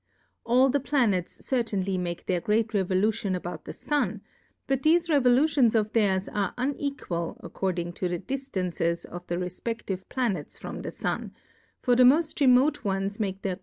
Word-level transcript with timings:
All 0.45 0.69
the 0.69 0.79
Planets 0.79 1.45
certain 1.45 1.85
ly 1.85 1.95
make 1.95 2.25
their 2.25 2.41
great 2.41 2.73
Revolution 2.73 3.35
about 3.35 3.65
the 3.65 3.71
Sun, 3.71 4.21
but 4.65 4.81
thefe 4.81 5.07
Revolutions 5.11 5.75
of 5.75 5.93
theirs 5.93 6.27
are 6.29 6.55
unequal 6.57 7.39
according 7.43 7.93
to 8.01 8.09
the 8.09 8.17
Diftances 8.17 9.05
of 9.05 9.27
the 9.27 9.35
refpeftive 9.35 10.09
Planets 10.09 10.57
from 10.57 10.81
the 10.81 10.89
Sun; 10.89 11.33
for 11.83 11.95
the 11.95 12.01
moft 12.01 12.41
remote 12.41 12.83
ones 12.83 13.19
make 13.19 13.43
their 13.43 13.51
Courfe 13.51 13.53
Plurality 13.53 13.57
^/WORLDS. 13.57 13.59
17? 13.59 13.59